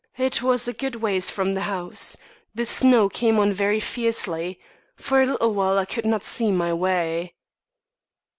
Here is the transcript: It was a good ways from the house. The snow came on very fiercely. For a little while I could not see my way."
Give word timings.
It 0.17 0.41
was 0.41 0.67
a 0.67 0.73
good 0.73 0.95
ways 0.95 1.29
from 1.29 1.53
the 1.53 1.61
house. 1.61 2.17
The 2.55 2.65
snow 2.65 3.07
came 3.07 3.37
on 3.37 3.53
very 3.53 3.79
fiercely. 3.79 4.59
For 4.95 5.21
a 5.21 5.27
little 5.27 5.53
while 5.53 5.77
I 5.77 5.85
could 5.85 6.07
not 6.07 6.23
see 6.23 6.51
my 6.51 6.73
way." 6.73 7.35